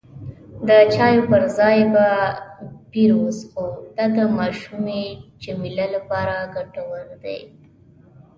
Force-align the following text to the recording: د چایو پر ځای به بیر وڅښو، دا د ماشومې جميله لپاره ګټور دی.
د 0.67 0.69
چایو 0.93 1.21
پر 1.31 1.41
ځای 1.57 1.77
به 1.93 2.07
بیر 2.91 3.11
وڅښو، 3.21 3.65
دا 3.95 4.05
د 4.15 4.17
ماشومې 4.37 5.03
جميله 5.43 5.85
لپاره 5.95 6.35
ګټور 6.55 7.03
دی. 7.23 7.39